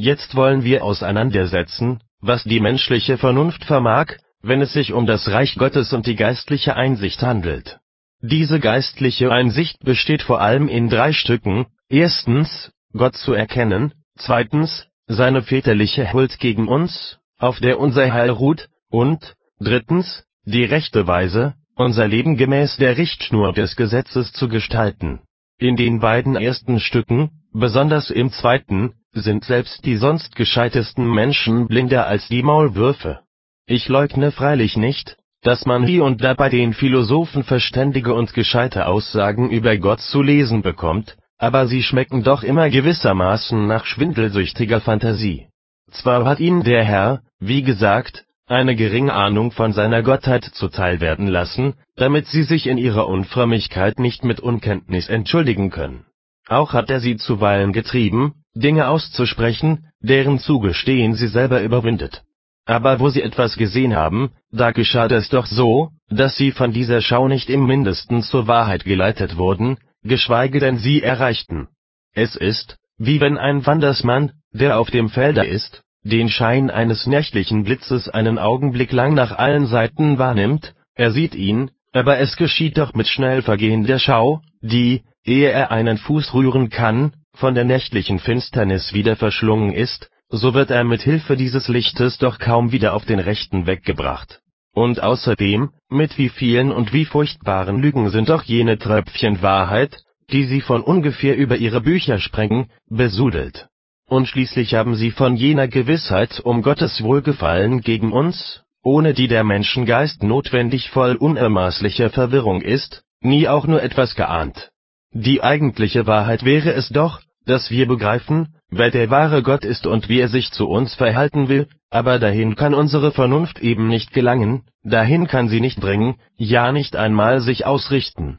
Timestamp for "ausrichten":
127.66-128.38